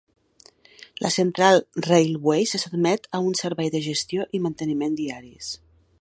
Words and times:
La 1.05 1.11
Central 1.15 1.61
Railway 1.89 2.47
se 2.53 2.61
sotmet 2.63 3.07
a 3.19 3.21
un 3.27 3.37
servei 3.43 3.73
de 3.77 3.85
gestió 3.91 4.29
i 4.39 4.45
manteniment 4.47 4.97
diaris. 5.03 5.53